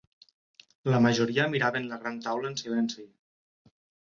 [0.93, 3.07] La majoria miraven la gran taula en silenci.